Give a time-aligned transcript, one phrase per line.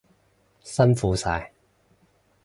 [0.63, 1.51] 辛苦晒！